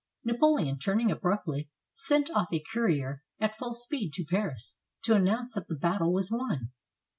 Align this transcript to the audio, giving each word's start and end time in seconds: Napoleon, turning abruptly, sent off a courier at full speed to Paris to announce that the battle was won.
Napoleon, 0.23 0.79
turning 0.79 1.11
abruptly, 1.11 1.69
sent 1.93 2.27
off 2.31 2.47
a 2.51 2.63
courier 2.73 3.23
at 3.39 3.55
full 3.55 3.75
speed 3.75 4.13
to 4.13 4.25
Paris 4.25 4.77
to 5.03 5.13
announce 5.13 5.53
that 5.53 5.67
the 5.67 5.75
battle 5.75 6.11
was 6.11 6.31
won. 6.31 6.71